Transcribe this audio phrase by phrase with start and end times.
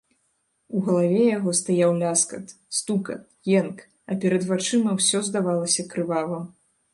[0.77, 3.21] У галаве яго стаяў ляскат, стукат,
[3.59, 6.43] енк, а перад вачыма ўсё здавалася крывавым.